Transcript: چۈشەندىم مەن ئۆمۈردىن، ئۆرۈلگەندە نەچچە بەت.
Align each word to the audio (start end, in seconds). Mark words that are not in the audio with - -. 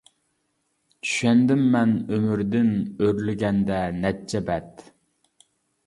چۈشەندىم 1.09 1.61
مەن 1.77 1.93
ئۆمۈردىن، 2.15 2.73
ئۆرۈلگەندە 2.81 3.81
نەچچە 4.03 4.47
بەت. 4.53 4.87